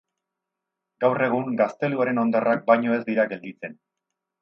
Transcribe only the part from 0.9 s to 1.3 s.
Gaur